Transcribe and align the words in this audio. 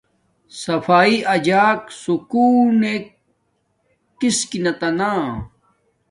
صفایݵ 0.61 1.15
اجاک 1.33 1.81
سکون 2.03 2.63
نک 2.81 3.03
کس 4.19 4.39
تا 4.79 4.89
نا 4.97 5.11